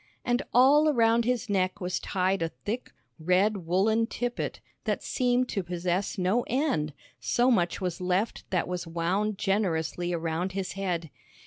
And 0.25 0.41
all 0.51 0.89
around 0.89 1.25
his 1.25 1.47
neck 1.47 1.79
was 1.79 1.99
tied 1.99 2.41
a 2.41 2.49
thick, 2.49 2.91
red 3.19 3.67
woollen 3.67 4.07
tippet 4.07 4.59
that 4.85 5.03
seemed 5.03 5.47
to 5.49 5.61
possess 5.61 6.17
no 6.17 6.43
end, 6.47 6.93
so 7.19 7.51
much 7.51 7.79
was 7.79 8.01
left 8.01 8.49
that 8.49 8.67
was 8.67 8.87
wound 8.87 9.37
generously 9.37 10.11
around 10.11 10.53
his 10.53 10.71
head. 10.71 11.11